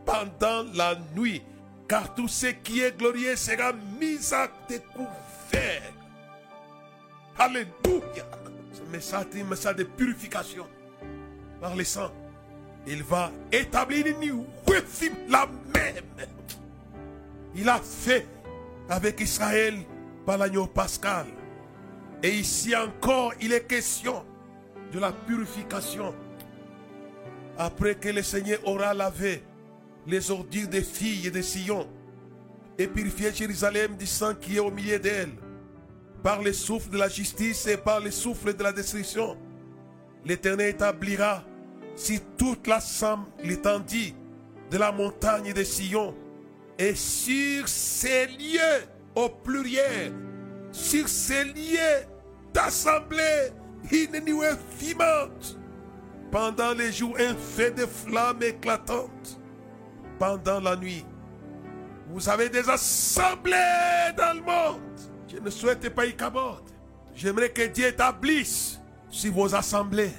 [0.06, 1.42] pendant la nuit,
[1.88, 5.94] car tout ce qui est glorieux sera mis à découvert.
[7.38, 8.26] Alléluia.
[8.74, 10.68] Ce message est un message de purification
[11.60, 12.12] par le sang.
[12.88, 14.46] Il va établir une nuée
[15.30, 16.28] la même.
[17.56, 18.26] Il a fait
[18.90, 19.76] avec Israël
[20.26, 21.26] par l'agneau pascal.
[22.24, 24.24] Et ici encore, il est question
[24.92, 26.14] de la purification.
[27.58, 29.44] Après que le Seigneur aura lavé
[30.08, 31.88] les ordures des filles et des sillons
[32.78, 35.32] et purifié Jérusalem du sang qui est au milieu d'elle,
[36.24, 39.38] par le souffle de la justice et par le souffle de la destruction,
[40.26, 41.44] l'Éternel établira
[41.96, 42.68] si toute
[43.44, 44.14] l'étendue
[44.72, 46.16] de la montagne de Sion
[46.78, 50.14] et sur ces lieux au pluriel,
[50.72, 52.06] sur ces lieux
[52.54, 53.52] d'assemblée,
[53.92, 55.58] une nuée fumante,
[56.32, 59.40] pendant les jours un feu de flammes éclatantes,
[60.18, 61.06] pendant la nuit.
[62.10, 64.82] Vous avez des assemblées dans le monde.
[65.28, 66.74] Je ne souhaite pas y cabote.
[67.14, 70.12] J'aimerais que Dieu établisse sur vos assemblées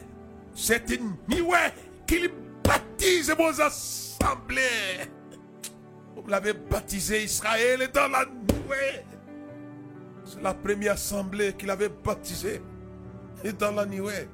[0.55, 0.91] cette
[1.29, 1.73] nuée
[2.07, 2.31] qu'il
[2.65, 5.09] baptise vos assemblées.
[6.17, 9.05] Vous l'avez baptisé Israël dans la nuée.
[10.25, 12.61] C'est la première assemblée qu'il avait baptisée
[13.59, 14.29] dans la nuée.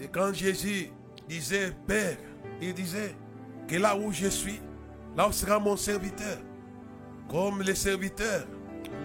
[0.00, 0.90] Et quand Jésus
[1.28, 2.16] disait Père,
[2.60, 3.14] il disait
[3.66, 4.60] que là où je suis,
[5.16, 6.38] là où sera mon serviteur.
[7.28, 8.46] Comme les serviteurs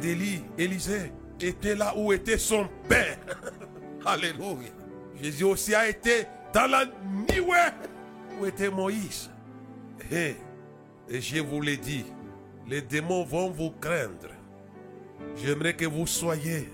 [0.01, 3.17] d'Élie, Élisée, étaient là où était son Père.
[4.05, 4.69] Alléluia.
[5.23, 7.71] Jésus aussi a été dans la nuée
[8.39, 9.29] où était Moïse.
[10.11, 10.35] Et
[11.09, 12.05] et je vous l'ai dit,
[12.67, 14.29] les démons vont vous craindre.
[15.37, 16.69] J'aimerais que vous soyez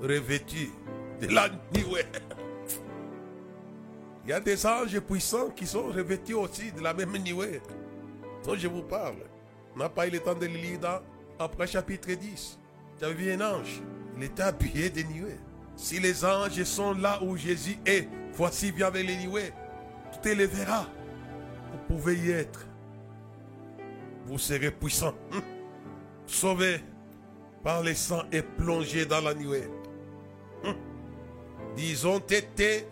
[0.00, 0.70] revêtus
[1.20, 2.06] de la nuée.
[4.24, 7.60] Il y a des anges puissants qui sont revêtus aussi de la même nuée
[8.44, 9.16] dont je vous parle.
[9.74, 11.00] On n'a pas eu le temps de le lire dans
[11.38, 12.58] après chapitre 10.
[13.00, 13.82] J'avais vu un ange.
[14.16, 15.38] Il était habillé de nuées.
[15.80, 19.52] Si les anges sont là où Jésus est, voici vient avec les nuées.
[20.12, 20.86] Tout les verra.
[21.72, 22.66] Vous pouvez y être
[24.30, 25.14] vous serez puissant.
[25.32, 25.42] Hum.
[26.26, 26.80] Sauvé
[27.64, 29.68] par les sang et plongé dans la nuée.
[30.64, 30.76] Hum.
[31.76, 32.86] Ils ont été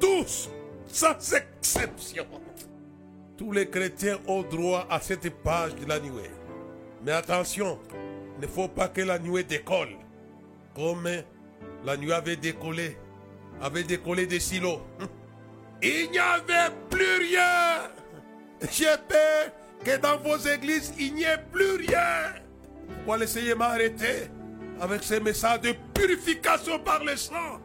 [0.00, 0.48] tous,
[0.86, 2.26] sans exception.
[3.36, 6.30] Tous les chrétiens ont droit à cette page de la nuée.
[7.04, 7.80] Mais attention,
[8.36, 9.96] il ne faut pas que la nuée décolle.
[10.76, 11.08] Comme
[11.84, 12.96] la nuée avait décollé,
[13.60, 14.80] avait décollé des silos.
[15.82, 17.90] Il n'y avait plus rien.
[18.70, 19.52] J'ai peur
[19.84, 22.32] que dans vos églises, il n'y ait plus rien.
[22.88, 24.30] Pourquoi l'essayer m'arrêter
[24.80, 27.60] avec ces messages de purification par le sang?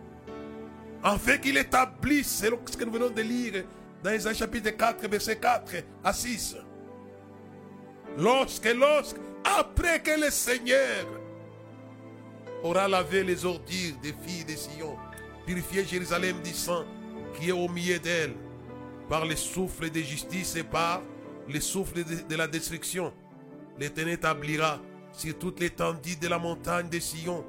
[1.01, 3.63] Afin qu'il établisse, c'est ce que nous venons de lire
[4.03, 5.71] dans Isaïe chapitre 4, verset 4
[6.03, 6.57] à 6.
[8.17, 11.05] Lorsque, lorsque, après que le Seigneur
[12.63, 14.97] aura lavé les ordures des filles de Sion,
[15.45, 16.85] purifier Jérusalem du sang
[17.33, 18.33] qui est au milieu d'elle,
[19.07, 21.01] par le souffle de justice et par
[21.47, 23.13] le souffle de, la destruction.
[23.79, 24.79] L'Éternel établira
[25.11, 27.43] sur toute l'étendue de la montagne de Sion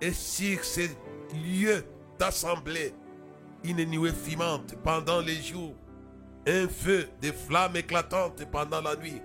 [0.00, 0.90] et sur ces
[1.34, 1.84] lieux
[2.18, 2.94] d'assemblée
[3.64, 5.74] une nuée fumante pendant les jours,
[6.46, 9.20] un feu de flammes éclatantes pendant la nuit.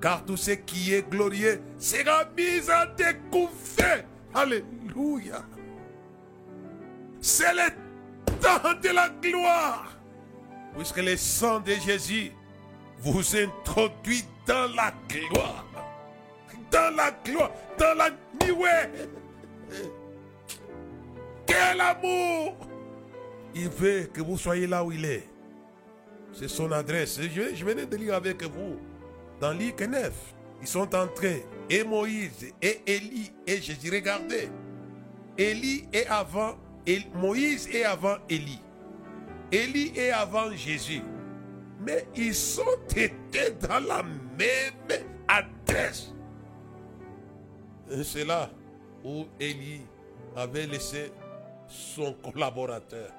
[0.00, 4.04] Car tout ce qui est glorieux sera mis à découvert.
[4.34, 5.44] Alléluia.
[7.20, 7.70] C'est le
[8.40, 9.96] temps de la gloire.
[10.76, 12.32] Puisque le sang de Jésus
[12.98, 15.64] vous introduit dans la gloire.
[16.70, 18.10] Dans la gloire, dans la
[18.44, 19.06] nuée.
[21.46, 22.56] Quel amour
[23.54, 25.28] Il veut que vous soyez là où il est.
[26.32, 27.20] C'est son adresse.
[27.20, 28.76] Je, je venais de lire avec vous
[29.40, 30.12] dans Luc 9.
[30.60, 31.46] Ils sont entrés.
[31.70, 33.90] Et Moïse et Élie et Jésus.
[33.90, 34.48] Regardez.
[35.38, 36.56] Élie est avant.
[36.86, 38.60] Et Moïse est avant Élie.
[39.50, 41.02] Élie est avant Jésus.
[41.80, 42.62] Mais ils sont
[42.94, 46.12] été dans la même adresse.
[48.02, 48.50] C'est là
[49.04, 49.82] où Élie
[50.36, 51.12] avait laissé
[51.68, 53.10] son collaborateur.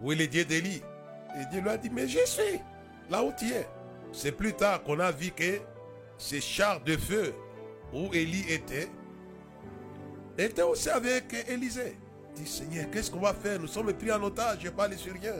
[0.00, 0.82] Où est le Dieu d'Élie?
[1.40, 2.60] Et Dieu lui a dit, mais je suis
[3.10, 3.66] là où tu es.
[4.12, 5.60] C'est plus tard qu'on a vu que
[6.16, 7.34] ces chars de feu
[7.92, 8.88] où Élie était,
[10.36, 11.96] était aussi avec Élisée.
[12.36, 13.58] Il dit, Seigneur, qu'est-ce qu'on va faire?
[13.60, 15.34] Nous sommes pris en otage, je parle sur rien.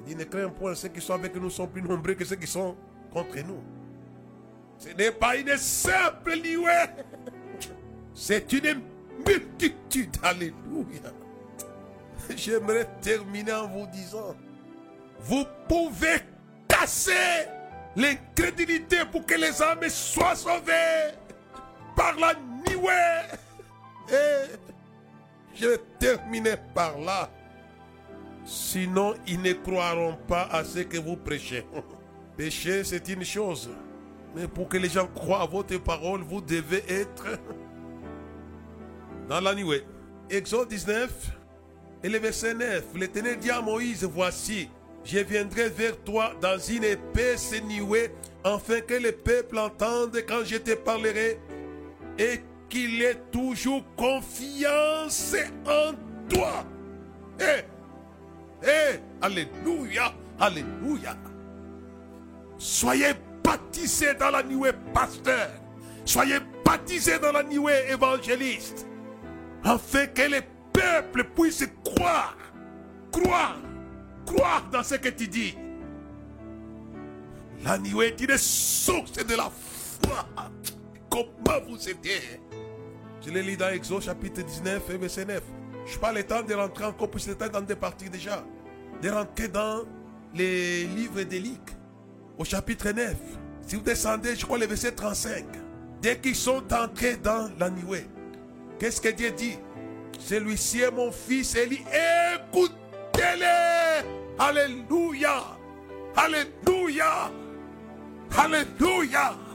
[0.00, 2.36] Il dit, ne crains point, ceux qui sont avec nous sont plus nombreux que ceux
[2.36, 2.76] qui sont
[3.12, 3.62] contre nous.
[4.78, 6.86] Ce n'est pas une simple nuée.
[8.14, 8.82] C'est une
[9.26, 10.16] multitude.
[10.22, 11.12] Alléluia.
[12.36, 14.36] J'aimerais terminer en vous disant,
[15.20, 16.18] vous pouvez
[16.68, 17.48] casser
[17.96, 21.14] l'incrédulité pour que les âmes soient sauvées
[21.98, 23.26] par la nuée.
[24.08, 24.56] Et
[25.54, 27.28] je vais par là.
[28.44, 31.66] Sinon, ils ne croiront pas à ce que vous prêchez.
[32.36, 33.68] Pécher, c'est une chose.
[34.34, 37.26] Mais pour que les gens croient à votre parole, vous devez être
[39.28, 39.84] dans la nuée.
[40.30, 41.10] Exode 19
[42.04, 42.84] et le verset 9.
[42.94, 44.70] L'Éternel dit à Moïse, voici,
[45.04, 48.10] je viendrai vers toi dans une épaisse nuée,
[48.44, 51.38] afin que le peuple entende quand je te parlerai,
[52.18, 55.34] et qu'il ait toujours confiance
[55.66, 55.94] en
[56.28, 56.64] toi.
[57.40, 57.64] Eh,
[58.64, 61.16] eh, alléluia, alléluia.
[62.58, 65.48] Soyez baptisés dans la nuée pasteur.
[66.04, 68.86] Soyez baptisés dans la nuée évangéliste.
[69.64, 70.40] Afin que le
[70.72, 72.36] peuple puisse croire,
[73.12, 73.58] croire,
[74.26, 75.56] croire dans ce que tu dis.
[77.64, 80.26] La nuée est une source de la foi.
[81.18, 82.20] Comment vous aidez
[83.24, 85.42] Je l'ai lu dans Exode chapitre 19 verset 9.
[85.84, 88.44] Je n'ai pas le temps de rentrer encore, puisque le temps de partir déjà.
[89.02, 89.82] De rentrer dans
[90.34, 91.60] les livres d'Élic,
[92.36, 93.16] au chapitre 9.
[93.66, 95.44] Si vous descendez, je crois, le verset 35.
[96.00, 97.70] Dès qu'ils sont entrés dans la
[98.78, 99.58] qu'est-ce que Dieu dit?
[100.20, 101.82] Celui-ci est mon fils Élie.
[102.52, 104.04] Écoutez-le.
[104.38, 105.42] Alléluia.
[106.14, 107.32] Alléluia.
[108.36, 109.47] Alléluia.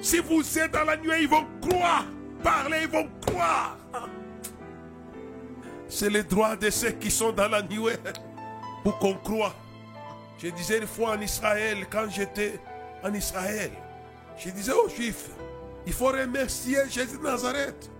[0.00, 2.04] Si vous êtes dans la nuée, ils vont croire.
[2.42, 3.76] Parler, ils vont croire.
[5.88, 7.96] C'est le droit de ceux qui sont dans la nuée
[8.84, 9.54] pour qu'on croit.
[10.38, 12.60] Je disais une fois en Israël, quand j'étais
[13.02, 13.70] en Israël,
[14.36, 15.30] je disais aux Juifs,
[15.86, 17.90] il faut remercier Jésus de Nazareth.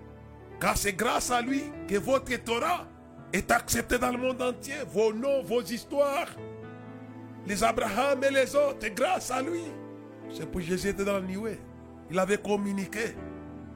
[0.61, 2.87] Car c'est grâce à lui que votre Torah
[3.33, 4.75] est accepté dans le monde entier.
[4.93, 6.29] Vos noms, vos histoires,
[7.47, 9.63] les Abraham et les autres, grâce à lui.
[10.33, 11.59] C'est pour Jésus était dans la nuée.
[12.11, 13.15] Il avait communiqué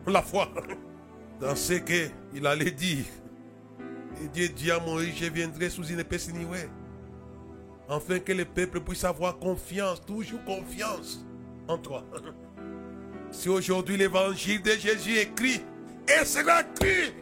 [0.06, 0.48] la foi
[1.40, 3.04] dans ce qu'il allait dire.
[4.22, 6.68] Et Dieu dit à Moïse, je viendrai sous une épaisse nuée.
[7.88, 11.24] Afin que le peuple puisse avoir confiance, toujours confiance
[11.68, 12.04] en toi.
[13.32, 15.62] Si aujourd'hui l'évangile de Jésus est écrit,
[16.06, 17.14] et sera écrit.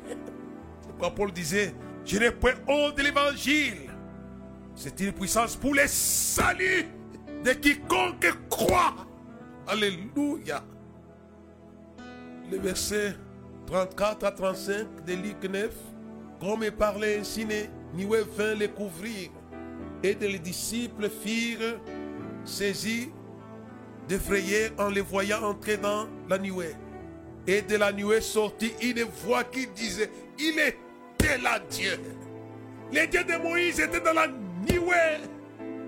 [0.80, 1.72] C'est pourquoi Paul disait,
[2.04, 3.90] je n'ai point honte de l'évangile.
[4.74, 6.86] C'est une puissance pour les saluts
[7.44, 8.96] de quiconque croit.
[9.68, 10.64] Alléluia.
[12.50, 13.14] Le verset
[13.66, 15.70] 34 à 35 de Luc 9.
[16.40, 17.46] Comme il parlait ainsi,
[17.94, 19.30] Nioué vint les couvrir.
[20.02, 21.78] Et les disciples firent
[22.44, 23.08] saisir
[24.08, 26.74] d'effrayer en les voyant entrer dans la nuée.
[27.46, 32.00] Et de la nuée sortit une voix qui disait, il était là Dieu.
[32.90, 35.20] Les dieux de Moïse étaient dans la nuée.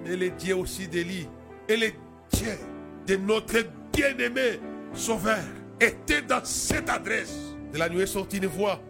[0.04, 1.28] Mais les dieux aussi d'Élie
[1.68, 1.94] et les
[2.32, 2.58] dieux
[3.06, 4.60] de notre bien-aimé
[4.94, 7.34] Sauveur étaient dans cette adresse.
[7.72, 8.80] De la nuée sortit une voix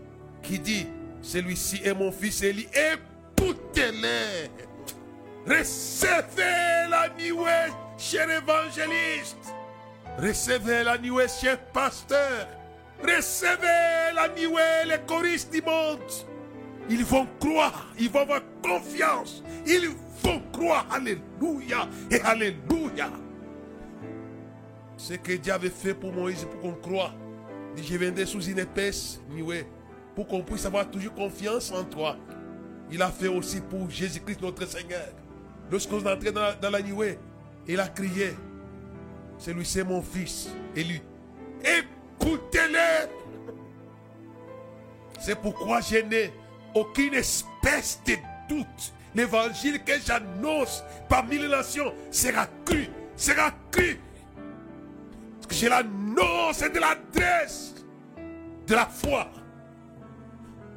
[0.43, 0.86] qui dit,
[1.22, 2.68] Celui-ci est mon fils Élie.
[2.72, 4.51] Écoutez-les.
[5.47, 9.55] Recevez la nuée, cher évangéliste.
[10.18, 12.47] Recevez la nuée, cher pasteur.
[13.03, 16.01] Recevez la nuée, les choristes du monde.
[16.88, 19.43] Ils vont croire, ils vont avoir confiance.
[19.66, 19.90] Ils
[20.22, 20.86] vont croire.
[20.90, 23.11] Alléluia et Alléluia.
[25.03, 27.11] Ce que Dieu avait fait pour Moïse, pour qu'on
[27.74, 29.66] dit, je viendrai sous une épaisse nuée
[30.14, 32.16] pour qu'on puisse avoir toujours confiance en toi.
[32.88, 35.09] Il a fait aussi pour Jésus-Christ notre Seigneur.
[35.72, 37.18] Lorsqu'on est entré dans la, dans la nuée,
[37.66, 38.36] il a crié,
[39.38, 41.00] celui c'est mon fils, élu.
[41.64, 43.09] Écoutez-le.
[45.18, 46.32] C'est pourquoi je n'ai
[46.76, 48.14] aucune espèce de
[48.48, 48.92] doute.
[49.16, 52.86] L'évangile que j'annonce parmi les nations sera cru,
[53.16, 53.98] sera cru.
[55.53, 57.74] Je l'annonce de l'adresse
[58.66, 59.30] de la foi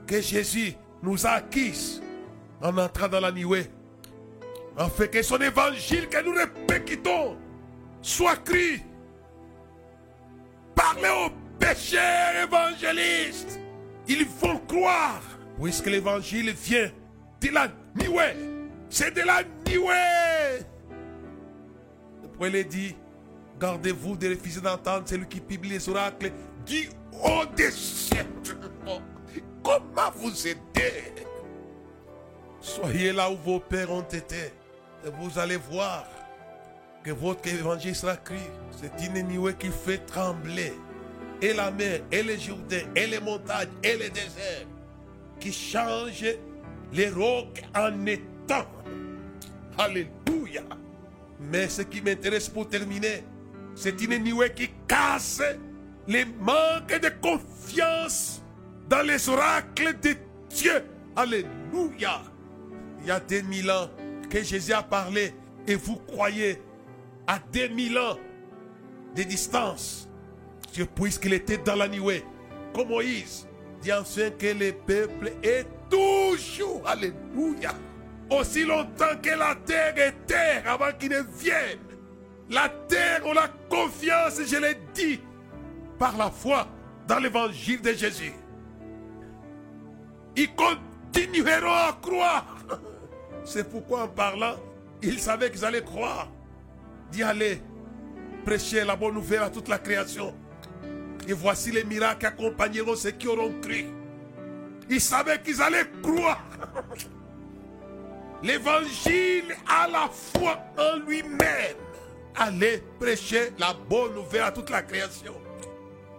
[0.05, 2.01] que Jésus nous a acquise
[2.61, 3.67] en entrant dans la nuée.
[4.77, 7.37] En fait que son évangile que nous répétons
[8.01, 8.81] soit cru.
[10.75, 13.59] Parlez aux pécheurs évangélistes.
[14.09, 15.21] Ils vont croire.
[15.61, 16.91] Puisque l'évangile vient
[17.39, 18.35] de la nuée.
[18.89, 20.65] C'est de la nuée.
[22.21, 22.95] Le prophète dit,
[23.59, 26.31] gardez-vous de refuser d'entendre celui qui publie les oracles
[26.65, 28.57] du haut des siècles.
[29.63, 31.13] Comment vous aider?
[32.59, 34.51] Soyez là où vos pères ont été.
[35.05, 36.05] Et vous allez voir
[37.03, 38.37] que votre évangile sera cru.
[38.71, 40.73] C'est une nuée qui fait trembler.
[41.41, 44.65] Et la mer, et les Jourdains, et les montagnes, et les déserts.
[45.39, 46.25] Qui change
[46.93, 48.65] les rocs en étang.
[49.77, 50.63] Alléluia.
[51.39, 53.23] Mais ce qui m'intéresse pour terminer,
[53.75, 55.41] c'est une nuée qui casse
[56.07, 58.41] les manques de confiance
[58.89, 60.15] dans les oracles de
[60.49, 60.83] Dieu.
[61.15, 62.21] Alléluia.
[63.01, 63.89] Il y a 2000 ans
[64.29, 65.33] que Jésus a parlé
[65.67, 66.61] et vous croyez
[67.27, 68.17] à 2000 ans
[69.15, 70.09] de distance.
[70.73, 72.23] Dieu, puisqu'il était dans la nuée,
[72.73, 73.47] comme Moïse,
[73.81, 77.73] dit enfin que le peuple est toujours, alléluia,
[78.29, 81.94] aussi longtemps que la terre est terre avant qu'il ne vienne.
[82.49, 85.19] La terre on la confiance, je l'ai dit,
[85.97, 86.67] par la foi
[87.07, 88.33] dans l'évangile de Jésus.
[90.35, 92.57] Ils continueront à croire.
[93.43, 94.55] C'est pourquoi en parlant,
[95.01, 96.27] ils savaient qu'ils allaient croire.
[97.11, 97.61] D'y aller
[98.43, 100.33] prêcher la bonne nouvelle à toute la création.
[101.27, 103.85] Et voici les miracles qui accompagneront ceux qui auront cru.
[104.89, 106.43] Ils savaient qu'ils allaient croire.
[108.43, 111.84] L'évangile à la foi en lui-même.
[112.37, 115.33] Allez prêcher la bonne nouvelle à toute la création.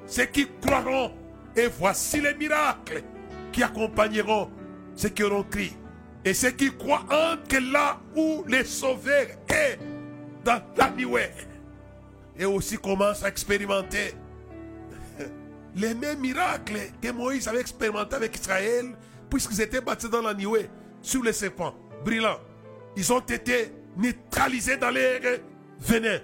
[0.06, 1.12] Ceux qui croiront.
[1.54, 3.02] Et voici les miracles
[3.50, 4.50] qui accompagneront
[4.94, 5.70] ceux qui auront cru.
[6.24, 9.78] Et ceux qui croient entre là où les sauveurs est,
[10.44, 11.30] dans la nuée.
[12.38, 14.12] Et aussi commencent à expérimenter
[15.74, 18.94] les mêmes miracles que Moïse avait expérimenté avec Israël,
[19.30, 20.68] puisqu'ils étaient battus dans la nuée,
[21.00, 22.40] sur les serpents brillants.
[22.96, 25.20] Ils ont été neutralisés dans l'air
[25.80, 26.18] venin.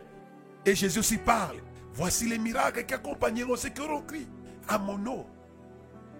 [0.64, 1.56] Et Jésus aussi parle.
[1.94, 4.26] Voici les miracles qui accompagneront ceux qui auront cru
[4.68, 5.26] à mon nom.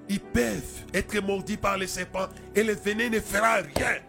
[0.09, 4.01] Ils peuvent être mordus par les serpents et le venin ne fera rien.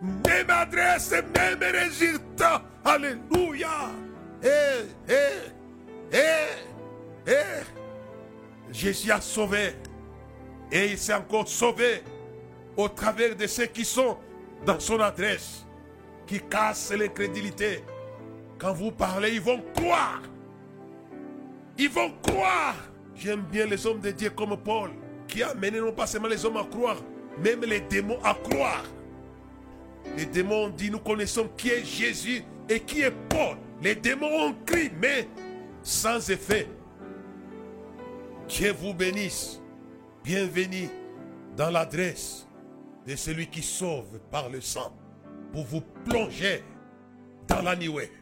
[0.00, 2.62] Même adresse, même résultat.
[2.84, 3.90] Alléluia.
[4.42, 4.48] Eh,
[5.08, 8.72] eh, eh, eh.
[8.72, 9.76] Jésus a sauvé.
[10.70, 12.02] Et il s'est encore sauvé
[12.76, 14.16] au travers de ceux qui sont
[14.64, 15.66] dans son adresse,
[16.26, 17.84] qui cassent l'incrédulité.
[18.62, 20.22] Quand vous parlez, ils vont croire.
[21.76, 22.76] Ils vont croire.
[23.16, 24.90] J'aime bien les hommes de Dieu comme Paul,
[25.26, 27.02] qui a amené non pas seulement les hommes à croire,
[27.42, 28.84] même les démons à croire.
[30.16, 33.56] Les démons ont dit, nous connaissons qui est Jésus et qui est Paul.
[33.82, 35.26] Les démons ont crié, mais
[35.82, 36.68] sans effet.
[38.48, 39.60] Dieu vous bénisse.
[40.22, 40.88] Bienvenue
[41.56, 42.46] dans l'adresse
[43.08, 44.96] de celui qui sauve par le sang
[45.52, 46.62] pour vous plonger
[47.48, 48.21] dans la nuée.